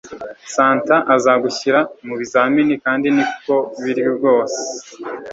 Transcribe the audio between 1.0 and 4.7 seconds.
azagushyira mubizamini kandi niko biri rwose